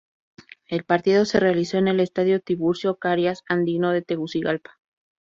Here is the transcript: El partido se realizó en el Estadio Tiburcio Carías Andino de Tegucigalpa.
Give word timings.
El 0.65 0.83
partido 0.83 1.25
se 1.25 1.39
realizó 1.39 1.77
en 1.77 1.87
el 1.87 1.99
Estadio 1.99 2.39
Tiburcio 2.39 2.95
Carías 2.97 3.43
Andino 3.49 3.91
de 3.91 4.01
Tegucigalpa. 4.01 4.79